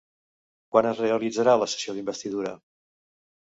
[0.75, 2.55] Quan es realitzarà la sessió d'investidura?